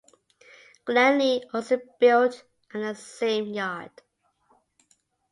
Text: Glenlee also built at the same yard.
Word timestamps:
Glenlee 0.83 1.43
also 1.53 1.79
built 1.99 2.43
at 2.73 2.79
the 2.79 2.95
same 2.95 3.53
yard. 3.53 3.91